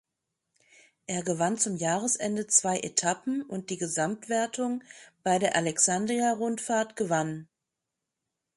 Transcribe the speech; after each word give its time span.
Er 1.05 1.21
gewann 1.21 1.59
zum 1.59 1.75
Jahresende 1.75 2.47
zwei 2.47 2.79
Etappen 2.79 3.43
und 3.43 3.69
die 3.69 3.77
Gesamtwertung 3.77 4.83
bei 5.23 5.37
der 5.37 5.55
Alexandria-Rundfahrt 5.55 6.95
gewann. 6.95 7.47